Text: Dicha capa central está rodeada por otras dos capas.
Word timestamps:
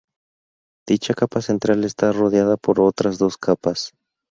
Dicha 0.87 1.13
capa 1.13 1.43
central 1.43 1.83
está 1.83 2.11
rodeada 2.11 2.57
por 2.57 2.79
otras 2.81 3.19
dos 3.19 3.37
capas. 3.37 3.93